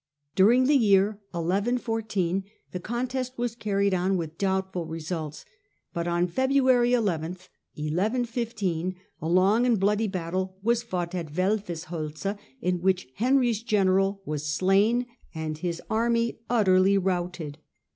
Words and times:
During 0.33 0.65
the 0.65 0.75
year 0.75 1.19
1114 1.29 2.43
the 2.71 2.79
contest 2.79 3.37
was 3.37 3.53
car 3.55 3.77
ried 3.77 3.93
on 3.93 4.17
with 4.17 4.39
doubtful 4.39 4.87
results, 4.87 5.45
but 5.93 6.07
on 6.07 6.25
February 6.25 6.91
11, 6.93 7.33
1115, 7.75 8.95
a 9.21 9.29
long 9.29 9.63
and 9.67 9.79
bloody 9.79 10.07
battle 10.07 10.57
was 10.63 10.81
fought 10.81 11.13
at 11.13 11.31
Welfesholze, 11.35 12.35
in 12.61 12.81
which 12.81 13.09
Henry's 13.17 13.61
general 13.61 14.23
was 14.25 14.51
slain 14.51 15.05
and 15.35 15.59
his 15.59 15.79
army 15.87 16.39
utterly 16.49 16.97
routed. 16.97 17.59